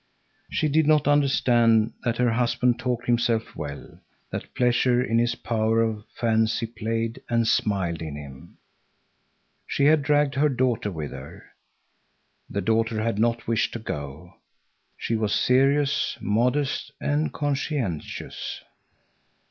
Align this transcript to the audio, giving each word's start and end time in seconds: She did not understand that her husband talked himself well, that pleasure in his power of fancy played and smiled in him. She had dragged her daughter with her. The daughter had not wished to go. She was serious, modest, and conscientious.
She 0.49 0.67
did 0.67 0.87
not 0.87 1.07
understand 1.07 1.93
that 2.03 2.17
her 2.17 2.31
husband 2.31 2.79
talked 2.79 3.05
himself 3.05 3.55
well, 3.55 3.99
that 4.31 4.55
pleasure 4.55 4.99
in 4.99 5.19
his 5.19 5.35
power 5.35 5.83
of 5.83 6.05
fancy 6.15 6.65
played 6.65 7.21
and 7.29 7.47
smiled 7.47 8.01
in 8.01 8.15
him. 8.15 8.57
She 9.67 9.85
had 9.85 10.01
dragged 10.01 10.33
her 10.33 10.49
daughter 10.49 10.89
with 10.89 11.11
her. 11.11 11.43
The 12.49 12.61
daughter 12.61 13.03
had 13.03 13.19
not 13.19 13.47
wished 13.47 13.73
to 13.73 13.77
go. 13.79 14.37
She 14.97 15.15
was 15.15 15.35
serious, 15.35 16.17
modest, 16.19 16.91
and 16.99 17.31
conscientious. 17.31 18.63